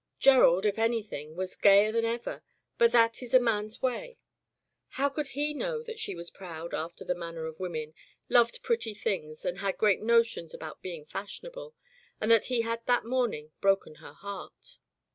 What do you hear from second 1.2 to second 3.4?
was gayer than ever, but that is a